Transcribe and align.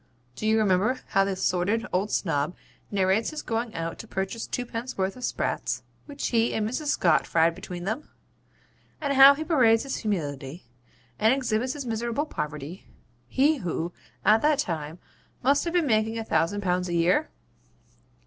Do 0.35 0.47
you 0.47 0.57
remember 0.57 0.99
how 1.09 1.23
the 1.23 1.35
sordid 1.35 1.85
old 1.93 2.09
Snob 2.09 2.55
narrates 2.89 3.29
his 3.29 3.43
going 3.43 3.75
out 3.75 3.99
to 3.99 4.07
purchase 4.07 4.47
twopence 4.47 4.97
worth 4.97 5.15
of 5.15 5.23
sprats, 5.23 5.83
which 6.07 6.29
he 6.29 6.55
and 6.55 6.67
Mrs. 6.67 6.87
Scott 6.87 7.27
fried 7.27 7.53
between 7.53 7.83
them? 7.83 8.09
And 8.99 9.13
how 9.13 9.35
he 9.35 9.43
parades 9.43 9.83
his 9.83 9.97
humility, 9.97 10.63
and 11.19 11.31
exhibits 11.31 11.73
his 11.73 11.85
miserable 11.85 12.25
poverty 12.25 12.87
he 13.27 13.57
who, 13.57 13.93
at 14.25 14.41
that 14.41 14.57
time, 14.57 14.97
must 15.43 15.65
have 15.65 15.73
been 15.73 15.85
making 15.85 16.17
a 16.17 16.25
thousand 16.25 16.61
pounds 16.61 16.89
a 16.89 16.95
year? 16.95 17.29